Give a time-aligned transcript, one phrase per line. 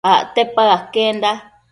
[0.09, 1.31] Acte paë aquenda